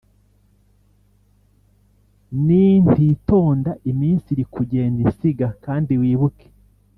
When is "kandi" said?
5.65-5.93